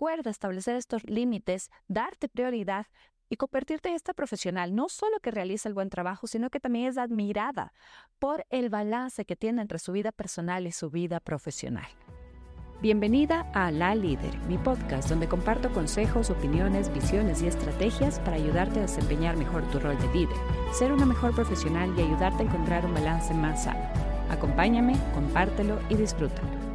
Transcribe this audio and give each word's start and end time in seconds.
recuerda 0.00 0.30
establecer 0.30 0.76
estos 0.76 1.04
límites, 1.04 1.70
darte 1.86 2.30
prioridad 2.30 2.86
y 3.28 3.36
convertirte 3.36 3.90
en 3.90 3.96
esta 3.96 4.14
profesional, 4.14 4.74
no 4.74 4.88
solo 4.88 5.20
que 5.20 5.30
realiza 5.30 5.68
el 5.68 5.74
buen 5.74 5.90
trabajo, 5.90 6.26
sino 6.26 6.48
que 6.48 6.58
también 6.58 6.86
es 6.86 6.96
admirada 6.96 7.74
por 8.18 8.46
el 8.48 8.70
balance 8.70 9.26
que 9.26 9.36
tiene 9.36 9.60
entre 9.60 9.78
su 9.78 9.92
vida 9.92 10.10
personal 10.10 10.66
y 10.66 10.72
su 10.72 10.88
vida 10.88 11.20
profesional. 11.20 11.86
Bienvenida 12.80 13.42
a 13.52 13.70
La 13.70 13.94
Líder, 13.94 14.34
mi 14.48 14.56
podcast 14.56 15.10
donde 15.10 15.28
comparto 15.28 15.70
consejos, 15.70 16.30
opiniones, 16.30 16.90
visiones 16.94 17.42
y 17.42 17.48
estrategias 17.48 18.20
para 18.20 18.36
ayudarte 18.36 18.78
a 18.78 18.82
desempeñar 18.82 19.36
mejor 19.36 19.70
tu 19.70 19.80
rol 19.80 19.98
de 20.00 20.14
líder, 20.14 20.36
ser 20.72 20.94
una 20.94 21.04
mejor 21.04 21.34
profesional 21.34 21.92
y 21.94 22.00
ayudarte 22.00 22.42
a 22.42 22.46
encontrar 22.46 22.86
un 22.86 22.94
balance 22.94 23.34
más 23.34 23.64
sano. 23.64 23.86
Acompáñame, 24.30 24.96
compártelo 25.12 25.78
y 25.90 25.96
disfrútalo. 25.96 26.69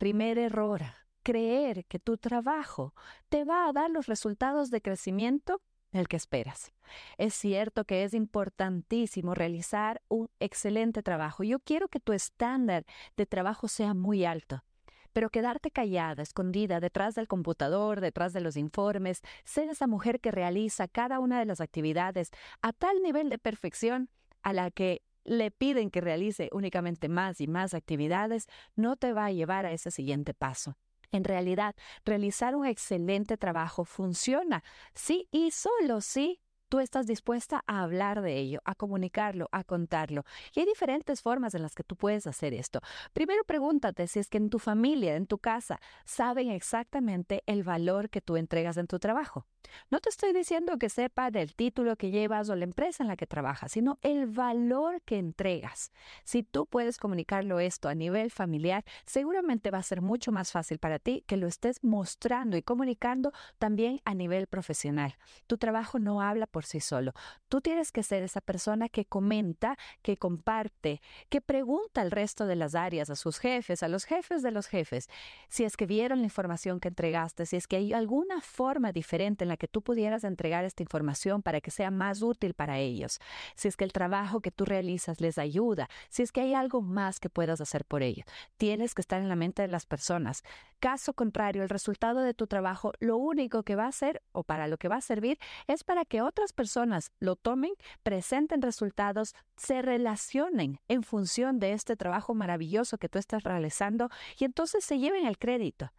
Primer 0.00 0.38
error, 0.38 0.80
creer 1.22 1.84
que 1.84 1.98
tu 1.98 2.16
trabajo 2.16 2.94
te 3.28 3.44
va 3.44 3.68
a 3.68 3.72
dar 3.74 3.90
los 3.90 4.06
resultados 4.06 4.70
de 4.70 4.80
crecimiento 4.80 5.60
el 5.92 6.08
que 6.08 6.16
esperas. 6.16 6.72
Es 7.18 7.34
cierto 7.34 7.84
que 7.84 8.04
es 8.04 8.14
importantísimo 8.14 9.34
realizar 9.34 10.00
un 10.08 10.30
excelente 10.40 11.02
trabajo. 11.02 11.42
Yo 11.44 11.60
quiero 11.60 11.88
que 11.88 12.00
tu 12.00 12.14
estándar 12.14 12.86
de 13.18 13.26
trabajo 13.26 13.68
sea 13.68 13.92
muy 13.92 14.24
alto. 14.24 14.64
Pero 15.12 15.28
quedarte 15.28 15.70
callada, 15.70 16.22
escondida 16.22 16.80
detrás 16.80 17.14
del 17.14 17.28
computador, 17.28 18.00
detrás 18.00 18.32
de 18.32 18.40
los 18.40 18.56
informes, 18.56 19.20
ser 19.44 19.68
esa 19.68 19.86
mujer 19.86 20.18
que 20.18 20.30
realiza 20.30 20.88
cada 20.88 21.20
una 21.20 21.38
de 21.38 21.44
las 21.44 21.60
actividades 21.60 22.30
a 22.62 22.72
tal 22.72 23.02
nivel 23.02 23.28
de 23.28 23.36
perfección 23.36 24.08
a 24.40 24.54
la 24.54 24.70
que 24.70 25.02
le 25.30 25.52
piden 25.52 25.90
que 25.90 26.00
realice 26.00 26.48
únicamente 26.52 27.08
más 27.08 27.40
y 27.40 27.46
más 27.46 27.72
actividades, 27.72 28.48
no 28.74 28.96
te 28.96 29.12
va 29.12 29.26
a 29.26 29.30
llevar 29.30 29.64
a 29.64 29.70
ese 29.70 29.92
siguiente 29.92 30.34
paso. 30.34 30.76
En 31.12 31.22
realidad, 31.22 31.76
realizar 32.04 32.56
un 32.56 32.66
excelente 32.66 33.36
trabajo 33.36 33.84
funciona 33.84 34.64
sí 34.92 35.28
y 35.30 35.52
solo 35.52 36.00
sí 36.00 36.40
tú 36.70 36.78
estás 36.78 37.06
dispuesta 37.06 37.62
a 37.66 37.82
hablar 37.82 38.22
de 38.22 38.38
ello, 38.38 38.60
a 38.64 38.74
comunicarlo, 38.74 39.48
a 39.52 39.64
contarlo. 39.64 40.24
Y 40.54 40.60
hay 40.60 40.66
diferentes 40.66 41.20
formas 41.20 41.54
en 41.54 41.62
las 41.62 41.74
que 41.74 41.82
tú 41.82 41.96
puedes 41.96 42.26
hacer 42.26 42.54
esto. 42.54 42.80
Primero 43.12 43.44
pregúntate 43.44 44.06
si 44.06 44.20
es 44.20 44.28
que 44.28 44.38
en 44.38 44.48
tu 44.48 44.60
familia, 44.60 45.16
en 45.16 45.26
tu 45.26 45.38
casa, 45.38 45.80
saben 46.04 46.48
exactamente 46.48 47.42
el 47.46 47.64
valor 47.64 48.08
que 48.08 48.20
tú 48.20 48.36
entregas 48.36 48.76
en 48.76 48.86
tu 48.86 48.98
trabajo. 49.00 49.46
No 49.90 50.00
te 50.00 50.08
estoy 50.08 50.32
diciendo 50.32 50.78
que 50.78 50.88
sepa 50.88 51.30
del 51.30 51.54
título 51.54 51.96
que 51.96 52.10
llevas 52.10 52.48
o 52.48 52.56
la 52.56 52.64
empresa 52.64 53.02
en 53.02 53.08
la 53.08 53.16
que 53.16 53.26
trabajas, 53.26 53.72
sino 53.72 53.98
el 54.02 54.26
valor 54.26 55.02
que 55.02 55.18
entregas. 55.18 55.90
Si 56.24 56.44
tú 56.44 56.66
puedes 56.66 56.98
comunicarlo 56.98 57.58
esto 57.58 57.88
a 57.88 57.94
nivel 57.94 58.30
familiar, 58.30 58.84
seguramente 59.06 59.70
va 59.70 59.78
a 59.78 59.82
ser 59.82 60.02
mucho 60.02 60.30
más 60.30 60.52
fácil 60.52 60.78
para 60.78 61.00
ti 61.00 61.24
que 61.26 61.36
lo 61.36 61.48
estés 61.48 61.82
mostrando 61.82 62.56
y 62.56 62.62
comunicando 62.62 63.32
también 63.58 64.00
a 64.04 64.14
nivel 64.14 64.46
profesional. 64.46 65.16
Tu 65.48 65.58
trabajo 65.58 65.98
no 65.98 66.22
habla 66.22 66.46
por 66.46 66.59
sí 66.64 66.80
solo. 66.80 67.12
Tú 67.48 67.60
tienes 67.60 67.92
que 67.92 68.02
ser 68.02 68.22
esa 68.22 68.40
persona 68.40 68.88
que 68.88 69.04
comenta, 69.04 69.76
que 70.02 70.16
comparte, 70.16 71.00
que 71.28 71.40
pregunta 71.40 72.00
al 72.00 72.10
resto 72.10 72.46
de 72.46 72.56
las 72.56 72.74
áreas, 72.74 73.10
a 73.10 73.16
sus 73.16 73.38
jefes, 73.38 73.82
a 73.82 73.88
los 73.88 74.04
jefes 74.04 74.42
de 74.42 74.50
los 74.50 74.66
jefes, 74.66 75.08
si 75.48 75.64
es 75.64 75.76
que 75.76 75.86
vieron 75.86 76.20
la 76.20 76.24
información 76.24 76.80
que 76.80 76.88
entregaste, 76.88 77.46
si 77.46 77.56
es 77.56 77.66
que 77.66 77.76
hay 77.76 77.92
alguna 77.92 78.40
forma 78.40 78.92
diferente 78.92 79.44
en 79.44 79.48
la 79.48 79.56
que 79.56 79.68
tú 79.68 79.82
pudieras 79.82 80.24
entregar 80.24 80.64
esta 80.64 80.82
información 80.82 81.42
para 81.42 81.60
que 81.60 81.70
sea 81.70 81.90
más 81.90 82.22
útil 82.22 82.54
para 82.54 82.78
ellos, 82.78 83.20
si 83.54 83.68
es 83.68 83.76
que 83.76 83.84
el 83.84 83.92
trabajo 83.92 84.40
que 84.40 84.50
tú 84.50 84.64
realizas 84.64 85.20
les 85.20 85.38
ayuda, 85.38 85.88
si 86.08 86.22
es 86.22 86.32
que 86.32 86.40
hay 86.40 86.54
algo 86.54 86.82
más 86.82 87.20
que 87.20 87.30
puedas 87.30 87.60
hacer 87.60 87.84
por 87.84 88.02
ellos. 88.02 88.26
Tienes 88.56 88.94
que 88.94 89.00
estar 89.00 89.20
en 89.20 89.28
la 89.28 89.36
mente 89.36 89.62
de 89.62 89.68
las 89.68 89.86
personas. 89.86 90.42
Caso 90.80 91.12
contrario, 91.12 91.62
el 91.62 91.68
resultado 91.68 92.20
de 92.22 92.32
tu 92.32 92.46
trabajo 92.46 92.92
lo 93.00 93.18
único 93.18 93.64
que 93.64 93.76
va 93.76 93.84
a 93.84 93.88
hacer 93.88 94.22
o 94.32 94.44
para 94.44 94.66
lo 94.66 94.78
que 94.78 94.88
va 94.88 94.96
a 94.96 95.02
servir 95.02 95.38
es 95.66 95.84
para 95.84 96.06
que 96.06 96.22
otras 96.22 96.54
personas 96.54 97.12
lo 97.20 97.36
tomen, 97.36 97.72
presenten 98.02 98.62
resultados, 98.62 99.34
se 99.58 99.82
relacionen 99.82 100.80
en 100.88 101.02
función 101.02 101.58
de 101.58 101.72
este 101.72 101.96
trabajo 101.96 102.32
maravilloso 102.32 102.96
que 102.96 103.10
tú 103.10 103.18
estás 103.18 103.44
realizando 103.44 104.08
y 104.38 104.46
entonces 104.46 104.82
se 104.82 104.98
lleven 104.98 105.26
el 105.26 105.36
crédito. 105.36 105.92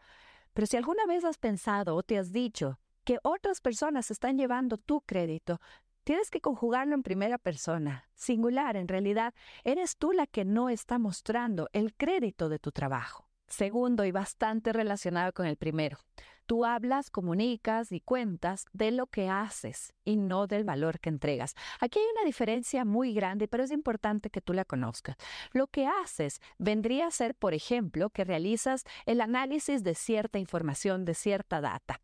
Pero 0.53 0.65
si 0.65 0.77
alguna 0.77 1.05
vez 1.05 1.25
has 1.25 1.37
pensado 1.37 1.95
o 1.95 2.01
te 2.01 2.17
has 2.17 2.31
dicho 2.31 2.79
que 3.03 3.19
otras 3.21 3.61
personas 3.61 4.09
están 4.09 4.37
llevando 4.37 4.77
tu 4.77 5.01
crédito, 5.01 5.61
Tienes 6.03 6.31
que 6.31 6.41
conjugarlo 6.41 6.95
en 6.95 7.03
primera 7.03 7.37
persona, 7.37 8.09
singular. 8.15 8.75
En 8.75 8.87
realidad, 8.87 9.35
eres 9.63 9.97
tú 9.97 10.13
la 10.13 10.25
que 10.25 10.45
no 10.45 10.69
está 10.69 10.97
mostrando 10.97 11.69
el 11.73 11.93
crédito 11.93 12.49
de 12.49 12.57
tu 12.57 12.71
trabajo. 12.71 13.30
Segundo, 13.51 14.05
y 14.05 14.11
bastante 14.11 14.71
relacionado 14.71 15.33
con 15.33 15.45
el 15.45 15.57
primero, 15.57 15.97
tú 16.45 16.63
hablas, 16.63 17.09
comunicas 17.09 17.91
y 17.91 17.99
cuentas 17.99 18.65
de 18.71 18.91
lo 18.91 19.07
que 19.07 19.27
haces 19.27 19.93
y 20.05 20.15
no 20.15 20.47
del 20.47 20.63
valor 20.63 21.01
que 21.01 21.09
entregas. 21.09 21.55
Aquí 21.81 21.99
hay 21.99 22.05
una 22.15 22.25
diferencia 22.25 22.85
muy 22.85 23.13
grande, 23.13 23.49
pero 23.49 23.63
es 23.63 23.71
importante 23.71 24.29
que 24.29 24.39
tú 24.39 24.53
la 24.53 24.63
conozcas. 24.63 25.17
Lo 25.51 25.67
que 25.67 25.85
haces 25.85 26.39
vendría 26.59 27.07
a 27.07 27.11
ser, 27.11 27.35
por 27.35 27.53
ejemplo, 27.53 28.09
que 28.09 28.23
realizas 28.23 28.85
el 29.05 29.19
análisis 29.19 29.83
de 29.83 29.95
cierta 29.95 30.39
información, 30.39 31.03
de 31.03 31.13
cierta 31.13 31.59
data. 31.59 31.99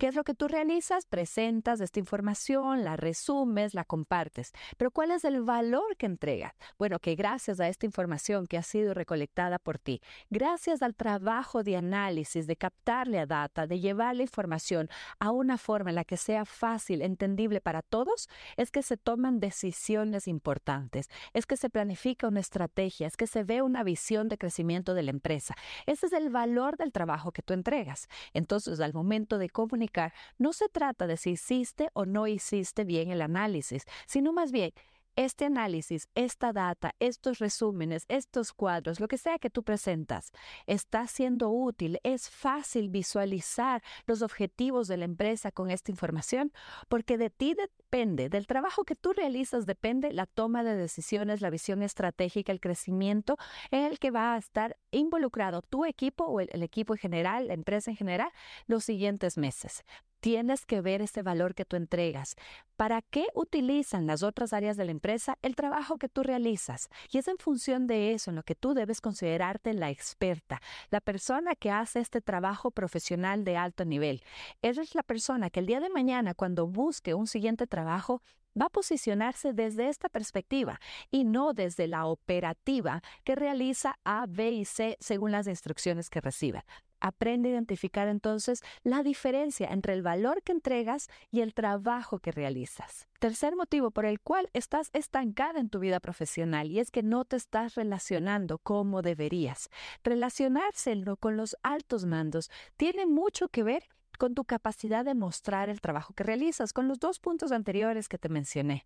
¿Qué 0.00 0.06
es 0.06 0.14
lo 0.14 0.24
que 0.24 0.32
tú 0.32 0.48
realizas? 0.48 1.04
Presentas 1.04 1.78
esta 1.82 1.98
información, 1.98 2.84
la 2.84 2.96
resumes, 2.96 3.74
la 3.74 3.84
compartes. 3.84 4.52
Pero 4.78 4.90
¿cuál 4.90 5.10
es 5.10 5.26
el 5.26 5.42
valor 5.42 5.94
que 5.98 6.06
entregas? 6.06 6.54
Bueno, 6.78 6.98
que 7.00 7.14
gracias 7.16 7.60
a 7.60 7.68
esta 7.68 7.84
información 7.84 8.46
que 8.46 8.56
ha 8.56 8.62
sido 8.62 8.94
recolectada 8.94 9.58
por 9.58 9.78
ti, 9.78 10.00
gracias 10.30 10.80
al 10.80 10.94
trabajo 10.94 11.62
de 11.62 11.76
análisis, 11.76 12.46
de 12.46 12.56
captarle 12.56 13.18
a 13.18 13.26
data, 13.26 13.66
de 13.66 13.78
llevar 13.78 14.16
la 14.16 14.22
información 14.22 14.88
a 15.18 15.32
una 15.32 15.58
forma 15.58 15.90
en 15.90 15.96
la 15.96 16.04
que 16.06 16.16
sea 16.16 16.46
fácil, 16.46 17.02
entendible 17.02 17.60
para 17.60 17.82
todos, 17.82 18.30
es 18.56 18.70
que 18.70 18.82
se 18.82 18.96
toman 18.96 19.38
decisiones 19.38 20.28
importantes, 20.28 21.10
es 21.34 21.44
que 21.44 21.58
se 21.58 21.68
planifica 21.68 22.26
una 22.26 22.40
estrategia, 22.40 23.06
es 23.06 23.18
que 23.18 23.26
se 23.26 23.44
ve 23.44 23.60
una 23.60 23.84
visión 23.84 24.30
de 24.30 24.38
crecimiento 24.38 24.94
de 24.94 25.02
la 25.02 25.10
empresa. 25.10 25.54
Ese 25.84 26.06
es 26.06 26.14
el 26.14 26.30
valor 26.30 26.78
del 26.78 26.90
trabajo 26.90 27.32
que 27.32 27.42
tú 27.42 27.52
entregas. 27.52 28.08
Entonces, 28.32 28.80
al 28.80 28.94
momento 28.94 29.36
de 29.36 29.50
comunicar, 29.50 29.89
no 30.38 30.52
se 30.52 30.68
trata 30.68 31.06
de 31.06 31.16
si 31.16 31.30
hiciste 31.30 31.90
o 31.92 32.06
no 32.06 32.26
hiciste 32.26 32.84
bien 32.84 33.10
el 33.10 33.22
análisis, 33.22 33.84
sino 34.06 34.32
más 34.32 34.52
bien 34.52 34.72
este 35.16 35.44
análisis, 35.44 36.08
esta 36.14 36.52
data, 36.52 36.94
estos 36.98 37.38
resúmenes, 37.38 38.04
estos 38.08 38.52
cuadros, 38.52 39.00
lo 39.00 39.08
que 39.08 39.18
sea 39.18 39.38
que 39.38 39.50
tú 39.50 39.62
presentas, 39.62 40.32
está 40.66 41.06
siendo 41.06 41.50
útil, 41.50 41.98
es 42.04 42.30
fácil 42.30 42.88
visualizar 42.88 43.82
los 44.06 44.22
objetivos 44.22 44.88
de 44.88 44.96
la 44.96 45.04
empresa 45.04 45.50
con 45.50 45.70
esta 45.70 45.90
información, 45.90 46.52
porque 46.88 47.18
de 47.18 47.30
ti 47.30 47.54
depende, 47.54 48.28
del 48.28 48.46
trabajo 48.46 48.84
que 48.84 48.96
tú 48.96 49.12
realizas 49.12 49.66
depende 49.66 50.12
la 50.12 50.26
toma 50.26 50.62
de 50.62 50.76
decisiones, 50.76 51.40
la 51.40 51.50
visión 51.50 51.82
estratégica, 51.82 52.52
el 52.52 52.60
crecimiento 52.60 53.36
en 53.70 53.84
el 53.84 53.98
que 53.98 54.10
va 54.10 54.34
a 54.34 54.38
estar 54.38 54.76
involucrado 54.90 55.62
tu 55.62 55.84
equipo 55.84 56.24
o 56.24 56.40
el, 56.40 56.62
equipo 56.62 56.94
en 56.94 56.98
general, 56.98 57.48
la 57.48 57.54
empresa 57.54 57.90
en 57.90 57.96
general, 57.96 58.30
los 58.66 58.84
siguientes 58.84 59.38
meses. 59.38 59.84
Tienes 60.20 60.66
que 60.66 60.82
ver 60.82 61.00
ese 61.00 61.22
valor 61.22 61.54
que 61.54 61.64
tú 61.64 61.76
entregas. 61.76 62.36
¿Para 62.76 63.00
qué 63.00 63.26
utilizan 63.34 64.06
las 64.06 64.22
otras 64.22 64.52
áreas 64.52 64.76
de 64.76 64.84
la 64.84 64.90
empresa 64.90 65.38
el 65.40 65.56
trabajo 65.56 65.96
que 65.96 66.10
tú 66.10 66.22
realizas? 66.22 66.90
Y 67.10 67.16
es 67.16 67.28
en 67.28 67.38
función 67.38 67.86
de 67.86 68.12
eso 68.12 68.30
en 68.30 68.36
lo 68.36 68.42
que 68.42 68.54
tú 68.54 68.74
debes 68.74 69.00
considerarte 69.00 69.72
la 69.72 69.88
experta, 69.88 70.60
la 70.90 71.00
persona 71.00 71.54
que 71.54 71.70
hace 71.70 72.00
este 72.00 72.20
trabajo 72.20 72.70
profesional 72.70 73.44
de 73.44 73.56
alto 73.56 73.86
nivel. 73.86 74.22
Esa 74.60 74.82
es 74.82 74.94
la 74.94 75.02
persona 75.02 75.48
que 75.48 75.60
el 75.60 75.66
día 75.66 75.80
de 75.80 75.88
mañana, 75.88 76.34
cuando 76.34 76.66
busque 76.66 77.14
un 77.14 77.26
siguiente 77.26 77.66
trabajo, 77.66 78.20
va 78.58 78.66
a 78.66 78.70
posicionarse 78.70 79.52
desde 79.52 79.88
esta 79.88 80.08
perspectiva 80.08 80.80
y 81.10 81.24
no 81.24 81.52
desde 81.52 81.88
la 81.88 82.06
operativa 82.06 83.02
que 83.24 83.34
realiza 83.34 83.98
A, 84.04 84.26
B 84.28 84.50
y 84.50 84.64
C 84.64 84.96
según 85.00 85.32
las 85.32 85.46
instrucciones 85.46 86.10
que 86.10 86.20
reciba. 86.20 86.64
Aprende 87.00 87.48
a 87.48 87.52
identificar 87.52 88.08
entonces 88.08 88.60
la 88.82 89.02
diferencia 89.02 89.68
entre 89.68 89.94
el 89.94 90.02
valor 90.02 90.42
que 90.42 90.52
entregas 90.52 91.08
y 91.30 91.40
el 91.40 91.54
trabajo 91.54 92.18
que 92.18 92.30
realizas. 92.30 93.08
Tercer 93.18 93.56
motivo 93.56 93.90
por 93.90 94.04
el 94.04 94.20
cual 94.20 94.50
estás 94.52 94.90
estancada 94.92 95.60
en 95.60 95.70
tu 95.70 95.78
vida 95.78 95.98
profesional 96.00 96.70
y 96.70 96.78
es 96.78 96.90
que 96.90 97.02
no 97.02 97.24
te 97.24 97.36
estás 97.36 97.74
relacionando 97.74 98.58
como 98.58 99.00
deberías. 99.00 99.70
Relacionarse 100.04 100.90
con 101.18 101.36
los 101.36 101.56
altos 101.62 102.04
mandos 102.04 102.50
tiene 102.76 103.06
mucho 103.06 103.48
que 103.48 103.62
ver 103.62 103.84
con 104.20 104.34
tu 104.34 104.44
capacidad 104.44 105.02
de 105.02 105.14
mostrar 105.14 105.70
el 105.70 105.80
trabajo 105.80 106.12
que 106.12 106.24
realizas, 106.24 106.74
con 106.74 106.88
los 106.88 106.98
dos 106.98 107.18
puntos 107.20 107.52
anteriores 107.52 108.06
que 108.06 108.18
te 108.18 108.28
mencioné. 108.28 108.84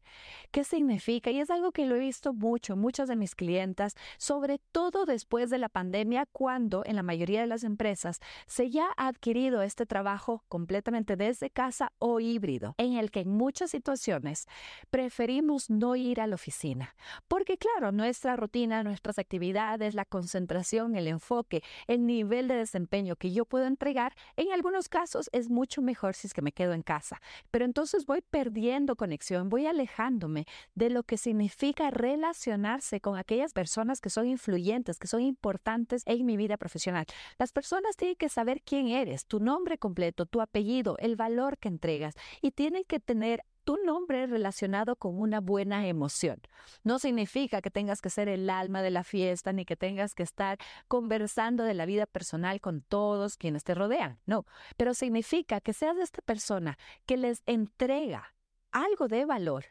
¿Qué 0.52 0.62
significa? 0.62 1.32
Y 1.32 1.40
es 1.40 1.50
algo 1.50 1.72
que 1.72 1.86
lo 1.86 1.96
he 1.96 1.98
visto 1.98 2.32
mucho, 2.32 2.76
muchas 2.76 3.08
de 3.08 3.16
mis 3.16 3.34
clientas, 3.34 3.96
sobre 4.16 4.60
todo 4.70 5.06
después 5.06 5.50
de 5.50 5.58
la 5.58 5.68
pandemia, 5.68 6.26
cuando 6.30 6.84
en 6.86 6.94
la 6.94 7.02
mayoría 7.02 7.40
de 7.40 7.48
las 7.48 7.64
empresas 7.64 8.20
se 8.46 8.70
ya 8.70 8.86
ha 8.96 9.08
adquirido 9.08 9.62
este 9.62 9.86
trabajo 9.86 10.44
completamente 10.48 11.16
desde 11.16 11.50
casa 11.50 11.92
o 11.98 12.20
híbrido, 12.20 12.76
en 12.78 12.92
el 12.92 13.10
que 13.10 13.22
en 13.22 13.30
muchas 13.30 13.72
situaciones 13.72 14.46
preferimos 14.88 15.68
no 15.68 15.96
ir 15.96 16.20
a 16.20 16.28
la 16.28 16.36
oficina, 16.36 16.94
porque 17.26 17.58
claro, 17.58 17.90
nuestra 17.90 18.36
rutina, 18.36 18.84
nuestras 18.84 19.18
actividades, 19.18 19.94
la 19.96 20.04
concentración, 20.04 20.94
el 20.94 21.08
enfoque, 21.08 21.64
el 21.88 22.06
nivel 22.06 22.46
de 22.46 22.54
desempeño 22.54 23.16
que 23.16 23.32
yo 23.32 23.44
puedo 23.46 23.66
entregar, 23.66 24.14
en 24.36 24.52
algunos 24.52 24.88
casos 24.88 25.23
es 25.32 25.50
mucho 25.50 25.82
mejor 25.82 26.14
si 26.14 26.26
es 26.26 26.34
que 26.34 26.42
me 26.42 26.52
quedo 26.52 26.72
en 26.72 26.82
casa. 26.82 27.20
Pero 27.50 27.64
entonces 27.64 28.06
voy 28.06 28.22
perdiendo 28.22 28.96
conexión, 28.96 29.48
voy 29.48 29.66
alejándome 29.66 30.46
de 30.74 30.90
lo 30.90 31.02
que 31.02 31.16
significa 31.16 31.90
relacionarse 31.90 33.00
con 33.00 33.16
aquellas 33.16 33.52
personas 33.52 34.00
que 34.00 34.10
son 34.10 34.26
influyentes, 34.26 34.98
que 34.98 35.06
son 35.06 35.20
importantes 35.20 36.02
en 36.06 36.24
mi 36.26 36.36
vida 36.36 36.56
profesional. 36.56 37.06
Las 37.38 37.52
personas 37.52 37.96
tienen 37.96 38.16
que 38.16 38.28
saber 38.28 38.62
quién 38.62 38.88
eres, 38.88 39.26
tu 39.26 39.40
nombre 39.40 39.78
completo, 39.78 40.26
tu 40.26 40.40
apellido, 40.40 40.96
el 40.98 41.16
valor 41.16 41.58
que 41.58 41.68
entregas 41.68 42.14
y 42.40 42.50
tienen 42.50 42.84
que 42.84 43.00
tener 43.00 43.44
tu 43.64 43.78
nombre 43.84 44.26
relacionado 44.26 44.96
con 44.96 45.18
una 45.18 45.40
buena 45.40 45.86
emoción. 45.86 46.40
No 46.82 46.98
significa 46.98 47.62
que 47.62 47.70
tengas 47.70 48.00
que 48.00 48.10
ser 48.10 48.28
el 48.28 48.48
alma 48.50 48.82
de 48.82 48.90
la 48.90 49.04
fiesta 49.04 49.52
ni 49.52 49.64
que 49.64 49.76
tengas 49.76 50.14
que 50.14 50.22
estar 50.22 50.58
conversando 50.86 51.64
de 51.64 51.74
la 51.74 51.86
vida 51.86 52.06
personal 52.06 52.60
con 52.60 52.82
todos 52.82 53.36
quienes 53.36 53.64
te 53.64 53.74
rodean. 53.74 54.20
No, 54.26 54.46
pero 54.76 54.94
significa 54.94 55.60
que 55.60 55.72
seas 55.72 55.96
esta 55.98 56.22
persona 56.22 56.78
que 57.06 57.16
les 57.16 57.42
entrega 57.46 58.34
algo 58.70 59.08
de 59.08 59.24
valor 59.24 59.64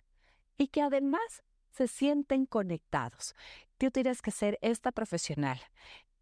y 0.58 0.68
que 0.68 0.82
además 0.82 1.44
se 1.72 1.88
sienten 1.88 2.46
conectados. 2.46 3.36
Tú 3.78 3.92
tienes 3.92 4.22
que 4.22 4.32
ser 4.32 4.60
esta 4.62 4.92
profesional 4.92 5.60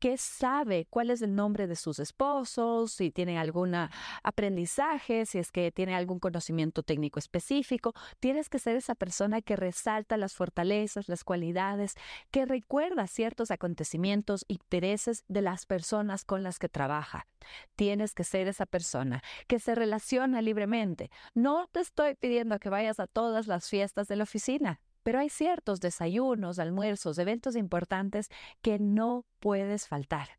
que 0.01 0.18
sabe 0.18 0.88
cuál 0.89 1.12
es 1.12 1.21
el 1.21 1.36
nombre 1.36 1.68
de 1.68 1.75
sus 1.75 2.00
esposos, 2.00 2.92
si 2.92 3.12
tiene 3.12 3.38
algún 3.38 3.75
aprendizaje, 4.24 5.27
si 5.27 5.38
es 5.38 5.51
que 5.51 5.71
tiene 5.71 5.94
algún 5.95 6.19
conocimiento 6.19 6.81
técnico 6.81 7.19
específico. 7.19 7.94
Tienes 8.19 8.50
que 8.50 8.57
ser 8.57 8.75
esa 8.75 8.95
persona 8.95 9.44
que 9.44 9.56
resalta 9.56 10.18
las 10.18 10.33
fortalezas, 10.33 11.07
las 11.07 11.24
cualidades, 11.24 11.94
que 12.31 12.48
recuerda 12.48 13.06
ciertos 13.06 13.51
acontecimientos, 13.51 14.44
intereses 14.48 15.24
de 15.27 15.44
las 15.44 15.68
personas 15.68 16.25
con 16.25 16.42
las 16.42 16.57
que 16.57 16.68
trabaja. 16.68 17.27
Tienes 17.75 18.15
que 18.15 18.24
ser 18.24 18.48
esa 18.48 18.65
persona 18.65 19.21
que 19.48 19.59
se 19.59 19.75
relaciona 19.75 20.42
libremente. 20.42 21.12
No 21.36 21.68
te 21.71 21.80
estoy 21.80 22.15
pidiendo 22.15 22.57
que 22.57 22.69
vayas 22.71 23.00
a 23.00 23.06
todas 23.06 23.45
las 23.45 23.69
fiestas 23.69 24.07
de 24.07 24.15
la 24.15 24.24
oficina. 24.24 24.81
Pero 25.03 25.19
hay 25.19 25.30
ciertos 25.30 25.80
desayunos, 25.80 26.59
almuerzos, 26.59 27.18
eventos 27.18 27.56
importantes 27.56 28.30
que 28.62 28.80
no 28.80 29.25
puedes 29.39 29.88
faltar. 29.88 30.30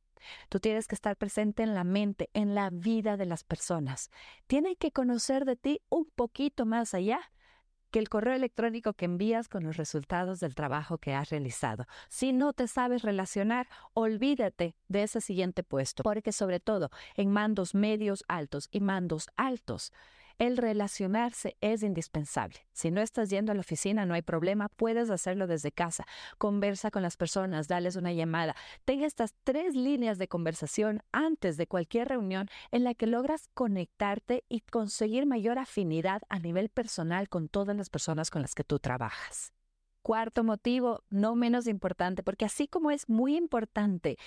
Tú 0.49 0.61
tienes 0.61 0.87
que 0.87 0.95
estar 0.95 1.17
presente 1.17 1.63
en 1.63 1.75
la 1.75 1.85
mente, 1.85 2.31
en 2.33 2.55
la 2.55 2.71
vida 2.71 3.17
de 3.17 3.27
las 3.27 3.45
personas. 3.45 4.11
Tienen 4.47 4.77
que 4.77 4.93
conocer 4.93 5.45
de 5.45 5.57
ti 5.57 5.81
un 5.89 6.09
poquito 6.15 6.65
más 6.67 6.95
allá 6.95 7.21
que 7.91 7.99
el 7.99 8.09
correo 8.09 8.35
electrónico 8.35 8.95
que 8.95 9.05
envías 9.05 9.49
con 9.49 9.65
los 9.65 9.77
resultados 9.77 10.41
del 10.41 10.55
trabajo 10.55 10.97
que 10.99 11.15
has 11.15 11.29
realizado. 11.29 11.87
Si 12.09 12.33
no 12.33 12.55
te 12.55 12.67
sabes 12.67 13.03
relacionar, 13.03 13.69
olvídate 13.93 14.75
de 14.89 15.03
ese 15.03 15.21
siguiente 15.21 15.63
puesto, 15.63 16.03
porque 16.03 16.33
sobre 16.33 16.59
todo 16.59 16.91
en 17.17 17.31
mandos 17.31 17.75
medios 17.75 18.25
altos 18.29 18.69
y 18.71 18.81
mandos 18.81 19.29
altos, 19.37 19.93
el 20.39 20.57
relacionarse 20.57 21.57
es 21.61 21.83
indispensable. 21.83 22.67
Si 22.73 22.91
no 22.91 23.01
estás 23.01 23.31
yendo 23.31 23.53
a 23.53 23.55
la 23.55 23.61
oficina, 23.61 24.07
no 24.07 24.15
hay 24.15 24.23
problema, 24.23 24.69
puedes 24.69 25.11
hacerlo 25.11 25.47
desde 25.47 25.73
casa. 25.73 26.07
Conversa 26.39 26.91
con 26.91 27.03
las 27.03 27.17
personas, 27.17 27.69
dales 27.69 27.97
una 27.97 28.13
llamada. 28.13 28.57
Tenga 28.85 29.07
estas 29.07 29.35
tres 29.45 29.75
líneas 29.75 30.19
de 30.19 30.29
conversación 30.29 31.03
antes 31.13 31.57
de 31.57 31.67
cualquier 31.67 32.09
reunión 32.09 32.49
en 32.71 32.85
la 32.85 32.95
que 32.95 33.07
logras 33.07 33.49
conectarte 33.55 34.45
y 34.49 34.61
conseguir 34.61 35.27
mayor 35.27 35.59
afinidad 35.59 36.23
a 36.29 36.39
nivel 36.39 36.69
personal 36.69 37.29
con 37.29 37.49
todas 37.49 37.77
las 37.77 37.91
personas 37.91 38.31
con 38.31 38.43
las 38.43 38.55
que 38.55 38.65
tú 38.65 38.79
trabajas. 38.79 39.53
Cuarto 40.03 40.43
motivo, 40.43 41.05
no 41.11 41.37
menos 41.37 41.69
importante, 41.69 42.25
porque 42.25 42.45
así 42.45 42.67
como 42.67 42.91
es 42.91 43.09
muy 43.09 43.37
importante 43.37 44.19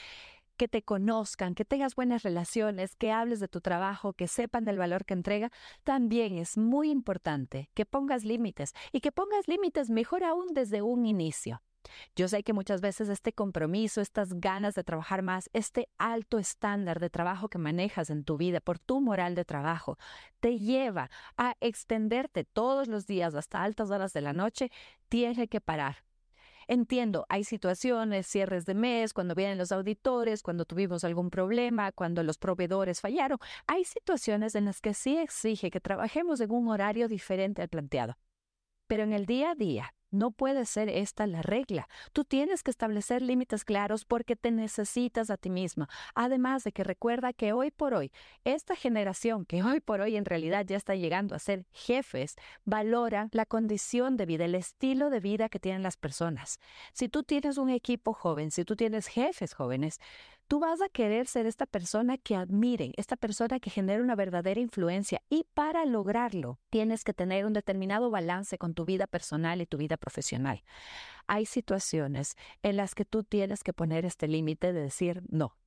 que 0.56 0.68
te 0.68 0.84
conozcan, 0.84 1.56
que 1.56 1.66
tengas 1.66 1.96
buenas 1.96 2.24
relaciones, 2.24 2.96
que 2.96 3.12
hables 3.12 3.40
de 3.40 3.48
tu 3.48 3.62
trabajo, 3.62 4.14
que 4.14 4.28
sepan 4.28 4.66
del 4.66 4.78
valor 4.78 5.06
que 5.06 5.14
entrega, 5.14 5.52
también 5.84 6.38
es 6.38 6.58
muy 6.58 6.90
importante 6.90 7.70
que 7.74 7.86
pongas 7.86 8.24
límites 8.24 8.74
y 8.92 9.02
que 9.02 9.12
pongas 9.12 9.48
límites 9.48 9.90
mejor 9.90 10.24
aún 10.24 10.48
desde 10.54 10.82
un 10.82 11.06
inicio. 11.06 11.62
Yo 12.16 12.28
sé 12.28 12.44
que 12.44 12.54
muchas 12.54 12.82
veces 12.82 13.10
este 13.10 13.34
compromiso, 13.34 14.02
estas 14.02 14.34
ganas 14.34 14.76
de 14.76 14.84
trabajar 14.84 15.22
más, 15.22 15.50
este 15.54 15.88
alto 15.98 16.40
estándar 16.40 17.00
de 17.00 17.10
trabajo 17.10 17.50
que 17.50 17.58
manejas 17.58 18.10
en 18.10 18.24
tu 18.24 18.38
vida 18.38 18.60
por 18.60 18.80
tu 18.80 19.02
moral 19.02 19.36
de 19.36 19.46
trabajo, 19.46 19.98
te 20.40 20.58
lleva 20.58 21.10
a 21.38 21.56
extenderte 21.60 22.44
todos 22.44 22.88
los 22.88 23.06
días 23.06 23.36
hasta 23.36 23.64
altas 23.64 23.92
horas 23.92 24.14
de 24.14 24.22
la 24.22 24.34
noche, 24.34 24.72
tiene 25.10 25.48
que 25.48 25.62
parar 25.62 26.04
Entiendo, 26.68 27.26
hay 27.30 27.44
situaciones, 27.44 28.26
cierres 28.28 28.66
de 28.66 28.74
mes, 28.74 29.14
cuando 29.14 29.36
vienen 29.36 29.58
los 29.58 29.72
auditores, 29.72 30.42
cuando 30.42 30.66
tuvimos 30.66 31.04
algún 31.04 31.30
problema, 31.30 31.92
cuando 31.92 32.24
los 32.24 32.38
proveedores 32.38 33.02
fallaron. 33.02 33.38
Hay 33.68 33.84
situaciones 33.86 34.56
en 34.56 34.66
las 34.66 34.82
que 34.82 34.94
sí 34.94 35.18
exige 35.18 35.70
que 35.72 35.80
trabajemos 35.80 36.42
en 36.42 36.52
un 36.52 36.68
horario 36.70 37.08
diferente 37.08 37.62
al 37.62 37.70
planteado. 37.70 38.18
Pero 38.88 39.04
en 39.04 39.14
el 39.14 39.26
día 39.26 39.52
a 39.52 39.56
día, 39.56 39.94
no 40.16 40.32
puede 40.32 40.66
ser 40.66 40.90
esta 40.90 41.28
la 41.28 41.42
regla. 41.42 41.88
Tú 42.14 42.24
tienes 42.24 42.64
que 42.64 42.72
establecer 42.72 43.22
límites 43.22 43.66
claros 43.66 44.06
porque 44.06 44.36
te 44.36 44.50
necesitas 44.50 45.30
a 45.30 45.38
ti 45.38 45.50
misma. 45.50 45.90
Además 46.14 46.64
de 46.64 46.72
que 46.72 46.84
recuerda 46.84 47.34
que 47.34 47.54
hoy 47.54 47.70
por 47.70 47.94
hoy, 47.94 48.12
esta 48.44 48.76
generación 48.76 49.46
que 49.46 49.62
hoy 49.62 49.82
por 49.82 50.02
hoy 50.02 50.16
en 50.16 50.26
realidad 50.26 50.66
ya 50.66 50.78
está 50.78 50.96
llegando 50.96 51.36
a 51.36 51.40
ser 51.40 51.66
jefes, 51.72 52.36
valora 52.64 53.28
la 53.32 53.46
condición 53.46 54.16
de 54.16 54.26
vida, 54.26 54.46
el 54.46 54.56
estilo 54.56 55.10
de 55.10 55.20
vida 55.20 55.50
que 55.50 55.60
tienen 55.60 55.84
las 55.84 55.98
personas. 55.98 56.60
Si 56.94 57.10
tú 57.10 57.24
tienes 57.24 57.58
un 57.58 57.70
equipo 57.70 58.14
joven, 58.14 58.52
si 58.52 58.64
tú 58.64 58.76
tienes 58.76 59.08
jefes 59.08 59.54
jóvenes, 59.54 60.00
Tú 60.48 60.60
vas 60.60 60.80
a 60.82 60.90
querer 60.90 61.26
ser 61.26 61.48
esta 61.48 61.66
persona 61.66 62.20
que 62.20 62.36
admiren, 62.36 62.94
esta 62.98 63.16
persona 63.16 63.60
que 63.60 63.72
genere 63.72 64.04
una 64.04 64.16
verdadera 64.16 64.60
influencia 64.60 65.24
y 65.28 65.48
para 65.56 65.86
lograrlo 65.86 66.60
tienes 66.70 67.04
que 67.04 67.14
tener 67.14 67.48
un 67.48 67.54
determinado 67.54 68.12
balance 68.12 68.60
con 68.60 68.76
tu 68.76 68.86
vida 68.86 69.08
personal 69.08 69.60
y 69.62 69.66
tu 69.66 69.78
vida 69.78 69.98
profesional. 69.98 70.64
Hay 71.26 71.48
situaciones 71.48 72.36
en 72.62 72.78
las 72.78 72.94
que 72.94 73.06
tú 73.06 73.24
tienes 73.24 73.64
que 73.64 73.74
poner 73.74 74.06
este 74.06 74.28
límite 74.28 74.72
de 74.72 74.82
decir 74.82 75.24
no. 75.30 75.58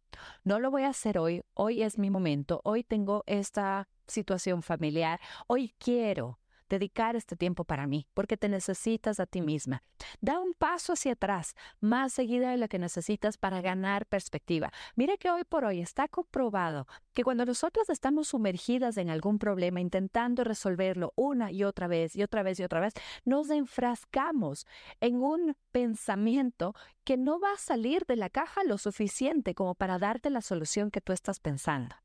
No 0.45 0.61
lo 0.61 0.71
voy 0.71 0.85
a 0.85 0.91
hacer 0.91 1.19
hoy, 1.19 1.43
hoy 1.55 1.83
es 1.83 1.99
mi 1.99 2.11
momento, 2.11 2.61
hoy 2.65 2.85
tengo 2.85 3.25
esta 3.27 3.89
situación 4.07 4.63
familiar, 4.63 5.21
hoy 5.49 5.75
quiero 5.79 6.39
dedicar 6.69 7.17
este 7.17 7.37
tiempo 7.37 7.65
para 7.65 7.87
mí, 7.87 8.07
porque 8.15 8.37
te 8.37 8.49
necesitas 8.49 9.21
a 9.21 9.27
ti 9.27 9.41
misma. 9.41 9.83
Da 10.21 10.39
un 10.39 10.55
paso 10.55 10.93
hacia 10.93 11.13
atrás, 11.13 11.55
más 11.81 12.13
seguida 12.13 12.51
de 12.51 12.57
lo 12.57 12.69
que 12.69 12.79
necesitas 12.79 13.37
para 13.39 13.61
ganar 13.61 14.07
perspectiva. 14.07 14.73
Mira 14.97 15.17
que 15.17 15.31
hoy 15.31 15.45
por 15.45 15.65
hoy 15.65 15.81
está 15.81 16.09
comprobado 16.09 16.87
que 17.15 17.25
cuando 17.25 17.45
nosotros 17.45 17.91
estamos 17.91 18.29
sumergidas 18.29 18.97
en 18.97 19.11
algún 19.11 19.39
problema, 19.39 19.81
intentando 19.81 20.45
resolverlo 20.45 21.13
una 21.17 21.51
y 21.51 21.65
otra 21.65 21.89
vez 21.89 22.15
y 22.15 22.23
otra 22.23 22.43
vez 22.43 22.61
y 22.61 22.65
otra 22.65 22.81
vez, 22.81 22.95
nos 23.25 23.51
enfrascamos 23.51 24.67
en 25.01 25.23
un 25.23 25.57
pensamiento 25.73 26.75
que 27.05 27.17
no 27.17 27.41
va 27.41 27.53
a 27.53 27.59
salir 27.59 28.05
de 28.07 28.17
la 28.17 28.31
caja 28.31 28.65
lo 28.65 28.79
suficiente 28.79 29.55
como 29.55 29.75
para 29.75 29.99
darte 29.99 30.31
la 30.31 30.43
solución 30.43 30.91
que 30.91 31.01
tú 31.01 31.13
estás 31.13 31.41
pensando. 31.41 31.97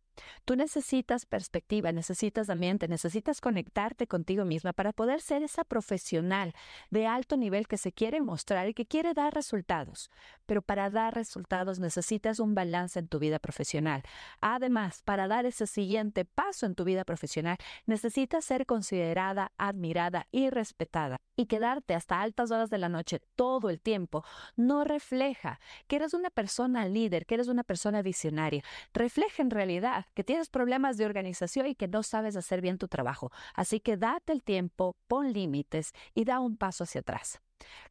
Tú 0.45 0.55
necesitas 0.55 1.25
perspectiva, 1.25 1.91
necesitas 1.91 2.49
ambiente, 2.49 2.87
necesitas 2.87 3.41
conectarte 3.41 4.07
contigo 4.07 4.45
misma 4.45 4.73
para 4.73 4.93
poder 4.93 5.21
ser 5.21 5.43
esa 5.43 5.63
profesional 5.63 6.53
de 6.89 7.07
alto 7.07 7.37
nivel 7.37 7.67
que 7.67 7.77
se 7.77 7.91
quiere 7.91 8.21
mostrar 8.21 8.67
y 8.67 8.73
que 8.73 8.85
quiere 8.85 9.13
dar 9.13 9.33
resultados. 9.33 10.09
Pero 10.45 10.61
para 10.61 10.89
dar 10.89 11.15
resultados 11.15 11.79
necesitas 11.79 12.39
un 12.39 12.55
balance 12.55 12.99
en 12.99 13.07
tu 13.07 13.19
vida 13.19 13.39
profesional. 13.39 14.03
Además, 14.41 15.01
para 15.03 15.27
dar 15.27 15.45
ese 15.45 15.67
siguiente 15.67 16.25
paso 16.25 16.65
en 16.65 16.75
tu 16.75 16.83
vida 16.83 17.03
profesional, 17.05 17.57
necesitas 17.85 18.45
ser 18.45 18.65
considerada, 18.65 19.51
admirada 19.57 20.27
y 20.31 20.49
respetada. 20.49 21.17
Y 21.35 21.47
quedarte 21.47 21.95
hasta 21.95 22.21
altas 22.21 22.51
horas 22.51 22.69
de 22.69 22.77
la 22.77 22.89
noche 22.89 23.19
todo 23.35 23.69
el 23.69 23.79
tiempo 23.79 24.23
no 24.55 24.83
refleja 24.83 25.59
que 25.87 25.95
eres 25.95 26.13
una 26.13 26.29
persona 26.29 26.85
líder, 26.85 27.25
que 27.25 27.35
eres 27.35 27.47
una 27.47 27.63
persona 27.63 28.01
visionaria. 28.01 28.63
Refleja 28.93 29.41
en 29.41 29.49
realidad 29.49 30.05
que 30.13 30.23
tienes 30.23 30.49
problemas 30.49 30.97
de 30.97 31.05
organización 31.05 31.67
y 31.67 31.75
que 31.75 31.87
no 31.87 32.03
sabes 32.03 32.35
hacer 32.35 32.61
bien 32.61 32.77
tu 32.77 32.87
trabajo. 32.87 33.31
Así 33.55 33.79
que 33.79 33.97
date 33.97 34.31
el 34.31 34.43
tiempo, 34.43 34.95
pon 35.07 35.33
límites 35.33 35.93
y 36.13 36.25
da 36.25 36.39
un 36.39 36.57
paso 36.57 36.83
hacia 36.83 37.01
atrás. 37.01 37.41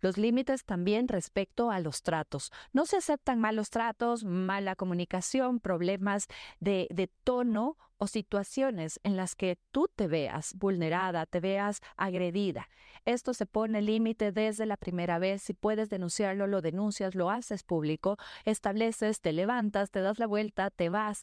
Los 0.00 0.18
límites 0.18 0.64
también 0.64 1.08
respecto 1.08 1.70
a 1.70 1.80
los 1.80 2.02
tratos. 2.02 2.52
No 2.72 2.86
se 2.86 2.96
aceptan 2.96 3.40
malos 3.40 3.70
tratos, 3.70 4.24
mala 4.24 4.76
comunicación, 4.76 5.60
problemas 5.60 6.26
de, 6.60 6.88
de 6.90 7.08
tono 7.24 7.76
o 8.02 8.08
situaciones 8.08 8.98
en 9.04 9.16
las 9.16 9.36
que 9.36 9.60
tú 9.70 9.88
te 9.94 10.08
veas 10.08 10.54
vulnerada, 10.54 11.24
te 11.24 11.38
veas 11.38 11.80
agredida. 11.96 12.68
Esto 13.04 13.32
se 13.32 13.46
pone 13.46 13.80
límite 13.80 14.32
desde 14.32 14.66
la 14.66 14.76
primera 14.76 15.20
vez. 15.20 15.40
Si 15.42 15.54
puedes 15.54 15.88
denunciarlo, 15.88 16.48
lo 16.48 16.62
denuncias, 16.62 17.14
lo 17.14 17.30
haces 17.30 17.62
público, 17.62 18.16
estableces, 18.44 19.20
te 19.20 19.32
levantas, 19.32 19.92
te 19.92 20.00
das 20.00 20.18
la 20.18 20.26
vuelta, 20.26 20.70
te 20.70 20.88
vas 20.88 21.22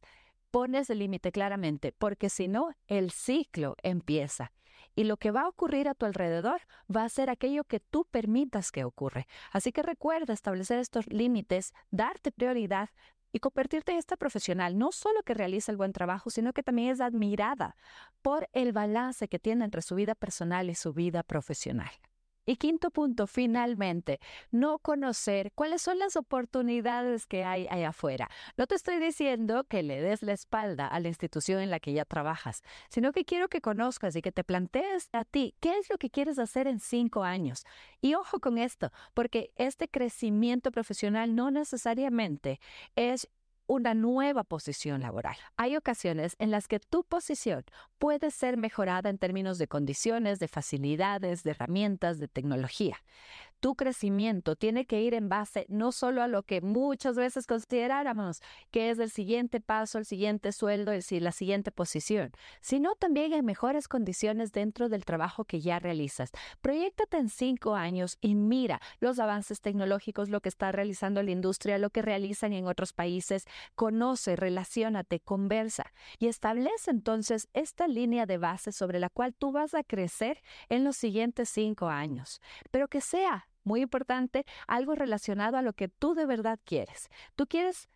pones 0.52 0.90
el 0.90 1.00
límite 1.00 1.34
claramente, 1.34 1.92
porque 1.92 2.30
si 2.30 2.48
no, 2.48 2.70
el 2.88 3.12
ciclo 3.12 3.76
empieza. 3.84 4.54
Y 4.96 5.04
lo 5.04 5.18
que 5.18 5.32
va 5.32 5.42
a 5.42 5.50
ocurrir 5.50 5.90
a 5.90 5.96
tu 5.96 6.06
alrededor 6.06 6.62
va 6.94 7.04
a 7.04 7.10
ser 7.10 7.30
aquello 7.30 7.66
que 7.66 7.82
tú 7.82 8.06
permitas 8.10 8.72
que 8.72 8.86
ocurra. 8.86 9.28
Así 9.52 9.74
que 9.74 9.84
recuerda 9.84 10.34
establecer 10.34 10.80
estos 10.80 11.08
límites, 11.08 11.74
darte 11.92 12.32
prioridad 12.32 12.90
y 13.32 13.40
convertirte 13.40 13.92
en 13.92 13.98
esta 13.98 14.18
profesional, 14.18 14.78
no 14.78 14.92
solo 14.92 15.22
que 15.24 15.34
realiza 15.34 15.72
el 15.72 15.78
buen 15.78 15.94
trabajo, 15.94 16.30
sino 16.30 16.54
que 16.54 16.64
también 16.64 16.90
es 16.90 17.02
admirada 17.02 17.76
por 18.22 18.50
el 18.54 18.74
balance 18.74 19.28
que 19.28 19.40
tiene 19.40 19.66
entre 19.66 19.82
su 19.82 19.96
vida 19.96 20.16
personal 20.16 20.70
y 20.70 20.76
su 20.76 20.94
vida 20.94 21.24
profesional. 21.24 21.92
Y 22.50 22.56
quinto 22.56 22.90
punto, 22.90 23.28
finalmente, 23.28 24.20
no 24.50 24.80
conocer 24.80 25.52
cuáles 25.54 25.84
son 25.84 26.00
las 26.00 26.16
oportunidades 26.16 27.28
que 27.28 27.44
hay 27.44 27.68
allá 27.70 27.90
afuera. 27.90 28.28
No 28.58 28.66
te 28.66 28.74
estoy 28.74 28.98
diciendo 28.98 29.66
que 29.66 29.84
le 29.84 30.02
des 30.02 30.24
la 30.24 30.34
espalda 30.34 30.88
a 30.88 31.00
la 31.00 31.10
institución 31.10 31.62
en 31.62 31.70
la 31.70 31.80
que 31.80 31.94
ya 31.94 32.06
trabajas, 32.06 32.64
sino 32.90 33.12
que 33.12 33.24
quiero 33.24 33.50
que 33.50 33.62
conozcas 33.62 34.16
y 34.16 34.24
que 34.24 34.32
te 34.32 34.44
plantees 34.44 35.10
a 35.14 35.26
ti 35.26 35.54
qué 35.60 35.78
es 35.78 35.92
lo 35.92 36.00
que 36.00 36.10
quieres 36.10 36.40
hacer 36.40 36.66
en 36.66 36.80
cinco 36.80 37.24
años. 37.24 37.66
Y 38.02 38.16
ojo 38.16 38.40
con 38.40 38.58
esto, 38.58 38.92
porque 39.14 39.52
este 39.56 39.88
crecimiento 39.88 40.72
profesional 40.72 41.36
no 41.36 41.52
necesariamente 41.52 42.60
es 42.96 43.30
una 43.70 43.94
nueva 43.94 44.44
posición 44.44 45.02
laboral. 45.02 45.38
Hay 45.56 45.78
ocasiones 45.78 46.36
en 46.40 46.50
las 46.50 46.68
que 46.68 46.80
tu 46.80 47.04
posición 47.04 47.64
puede 48.00 48.32
ser 48.32 48.58
mejorada 48.58 49.12
en 49.12 49.20
términos 49.20 49.60
de 49.60 49.68
condiciones, 49.68 50.40
de 50.40 50.48
facilidades, 50.48 51.44
de 51.44 51.52
herramientas, 51.52 52.18
de 52.18 52.28
tecnología 52.28 52.98
tu 53.60 53.76
crecimiento 53.76 54.56
tiene 54.56 54.86
que 54.86 55.02
ir 55.02 55.14
en 55.14 55.30
base 55.30 55.66
no 55.70 55.92
solo 55.92 56.22
a 56.22 56.28
lo 56.28 56.44
que 56.44 56.62
muchas 56.62 57.16
veces 57.16 57.46
consideráramos 57.46 58.42
que 58.72 58.90
es 58.90 59.00
el 59.00 59.10
siguiente 59.10 59.60
paso, 59.60 59.98
el 59.98 60.06
siguiente 60.06 60.52
sueldo, 60.52 60.92
el, 60.92 61.04
la 61.24 61.32
siguiente 61.32 61.72
posición, 61.72 62.32
sino 62.62 62.96
también 62.96 63.34
en 63.34 63.46
mejores 63.46 63.88
condiciones 63.88 64.52
dentro 64.52 64.90
del 64.90 65.06
trabajo 65.06 65.46
que 65.46 65.60
ya 65.60 65.80
realizas. 65.80 66.32
Proyectate 66.62 67.18
en 67.18 67.30
cinco 67.30 67.76
años 67.76 68.18
y 68.22 68.36
mira 68.36 68.82
los 69.00 69.20
avances 69.20 69.62
tecnológicos, 69.62 70.30
lo 70.30 70.42
que 70.42 70.50
está 70.50 70.72
realizando 70.72 71.22
la 71.24 71.32
industria, 71.32 71.78
lo 71.78 71.90
que 71.90 72.02
realizan 72.02 72.54
en 72.54 72.68
otros 72.68 72.94
países, 72.94 73.46
conoce, 73.76 74.36
relacionate, 74.36 75.20
conversa 75.20 75.92
y 76.18 76.28
establece 76.28 76.92
entonces 76.92 77.50
esta 77.54 77.88
línea 77.88 78.26
de 78.26 78.38
base 78.38 78.72
sobre 78.72 79.00
la 79.00 79.10
cual 79.10 79.34
tú 79.34 79.52
vas 79.52 79.74
a 79.74 79.84
crecer 79.84 80.42
en 80.70 80.84
los 80.84 80.96
siguientes 80.96 81.50
cinco 81.50 81.90
años, 81.90 82.42
pero 82.72 82.88
que 82.88 83.02
sea 83.02 83.49
muy 83.64 83.82
importante, 83.82 84.46
algo 84.68 84.96
relacionado 84.96 85.58
a 85.58 85.62
lo 85.62 85.74
que 85.74 85.88
tú 85.88 86.14
de 86.14 86.26
verdad 86.26 86.60
quieres. 86.64 87.10
Tú 87.36 87.48
quieres 87.48 87.90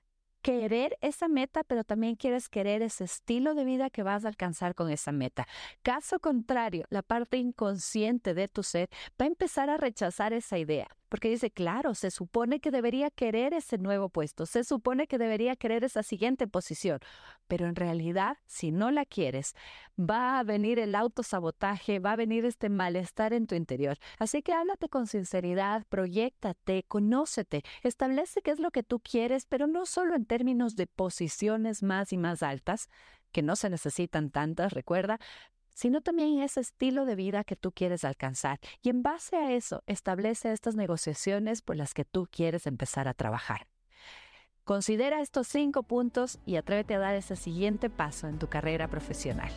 querer 0.44 0.98
esa 1.02 1.28
meta, 1.28 1.64
pero 1.64 1.84
también 1.84 2.16
quieres 2.16 2.50
querer 2.50 2.82
ese 2.82 3.06
estilo 3.06 3.56
de 3.56 3.64
vida 3.64 3.90
que 3.90 4.04
vas 4.04 4.26
a 4.26 4.28
alcanzar 4.28 4.76
con 4.76 4.92
esa 4.92 5.12
meta. 5.12 5.48
Caso 5.82 6.20
contrario, 6.20 6.86
la 6.90 7.02
parte 7.02 7.38
inconsciente 7.38 8.34
de 8.34 8.50
tu 8.50 8.62
ser 8.62 8.90
va 9.20 9.26
a 9.26 9.28
empezar 9.28 9.70
a 9.70 9.78
rechazar 9.78 10.34
esa 10.34 10.58
idea 10.58 10.88
porque 11.14 11.30
dice, 11.30 11.52
claro, 11.52 11.94
se 11.94 12.10
supone 12.10 12.60
que 12.60 12.72
debería 12.72 13.12
querer 13.12 13.54
ese 13.54 13.78
nuevo 13.78 14.10
puesto, 14.10 14.48
se 14.48 14.64
supone 14.64 15.06
que 15.06 15.20
debería 15.20 15.56
querer 15.56 15.84
esa 15.84 16.02
siguiente 16.02 16.48
posición, 16.48 17.02
pero 17.48 17.68
en 17.68 17.76
realidad, 17.76 18.40
si 18.48 18.72
no 18.72 18.90
la 18.90 19.06
quieres, 19.06 19.54
va 19.96 20.40
a 20.40 20.44
venir 20.44 20.80
el 20.80 20.96
autosabotaje, 20.96 22.00
va 22.00 22.14
a 22.14 22.16
venir 22.16 22.46
este 22.46 22.68
malestar 22.70 23.32
en 23.34 23.46
tu 23.46 23.54
interior. 23.54 24.00
Así 24.18 24.42
que 24.42 24.54
háblate 24.54 24.90
con 24.90 25.06
sinceridad, 25.06 25.86
proyectate, 25.88 26.84
conócete, 26.88 27.62
establece 27.84 28.42
qué 28.42 28.50
es 28.50 28.60
lo 28.60 28.72
que 28.72 28.82
tú 28.82 29.00
quieres, 29.00 29.46
pero 29.46 29.68
no 29.68 29.86
solo 29.86 30.16
en 30.16 30.26
términos 30.26 30.76
de 30.76 30.88
posiciones 30.88 31.84
más 31.84 32.12
y 32.12 32.18
más 32.18 32.42
altas, 32.42 32.90
que 33.32 33.44
no 33.44 33.56
se 33.56 33.70
necesitan 33.70 34.32
tantas, 34.32 34.74
recuerda, 34.74 35.20
sino 35.74 36.02
también 36.02 36.42
ese 36.42 36.62
estilo 36.62 37.06
de 37.06 37.16
vida 37.16 37.44
que 37.44 37.56
tú 37.56 37.72
quieres 37.72 38.04
alcanzar. 38.04 38.60
Y 38.82 38.90
en 38.90 39.04
base 39.04 39.36
a 39.36 39.52
eso, 39.52 39.84
establece 39.88 40.52
estas 40.52 40.76
negociaciones 40.76 41.62
por 41.62 41.76
las 41.76 41.94
que 41.94 42.06
tú 42.06 42.28
quieres 42.32 42.68
empezar 42.68 43.08
a 43.08 43.14
trabajar. 43.14 43.68
Considera 44.64 45.22
estos 45.22 45.48
cinco 45.48 45.84
puntos 45.84 46.40
y 46.46 46.56
atrévete 46.56 46.96
a 46.96 47.00
dar 47.00 47.16
ese 47.16 47.36
siguiente 47.36 47.90
paso 47.90 48.28
en 48.28 48.40
tu 48.40 48.48
carrera 48.48 48.88
profesional. 48.88 49.52